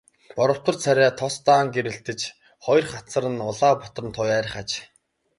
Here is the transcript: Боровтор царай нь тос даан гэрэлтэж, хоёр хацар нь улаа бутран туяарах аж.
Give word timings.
Боровтор 0.37 0.75
царай 0.83 1.09
нь 1.11 1.17
тос 1.19 1.35
даан 1.45 1.67
гэрэлтэж, 1.75 2.19
хоёр 2.65 2.85
хацар 2.93 3.25
нь 3.33 3.43
улаа 3.49 3.73
бутран 3.81 4.09
туяарах 4.15 4.55
аж. 4.61 4.71